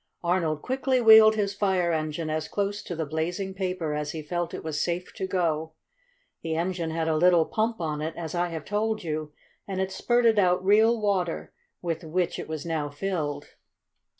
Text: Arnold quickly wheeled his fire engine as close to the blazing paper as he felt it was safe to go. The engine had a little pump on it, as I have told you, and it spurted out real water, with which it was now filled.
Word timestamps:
Arnold 0.23 0.63
quickly 0.63 0.99
wheeled 0.99 1.35
his 1.35 1.53
fire 1.53 1.91
engine 1.91 2.27
as 2.31 2.47
close 2.47 2.81
to 2.81 2.95
the 2.95 3.05
blazing 3.05 3.53
paper 3.53 3.93
as 3.93 4.13
he 4.13 4.23
felt 4.23 4.51
it 4.55 4.63
was 4.63 4.81
safe 4.81 5.13
to 5.13 5.27
go. 5.27 5.73
The 6.41 6.55
engine 6.55 6.89
had 6.89 7.07
a 7.07 7.15
little 7.15 7.45
pump 7.45 7.79
on 7.79 8.01
it, 8.01 8.15
as 8.17 8.33
I 8.33 8.47
have 8.47 8.65
told 8.65 9.03
you, 9.03 9.31
and 9.67 9.79
it 9.79 9.91
spurted 9.91 10.39
out 10.39 10.65
real 10.65 10.99
water, 10.99 11.53
with 11.83 12.03
which 12.03 12.39
it 12.39 12.47
was 12.47 12.65
now 12.65 12.89
filled. 12.89 13.49